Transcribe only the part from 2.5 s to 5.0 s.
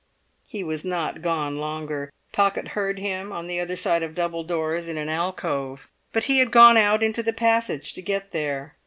heard him on the other side of double doors in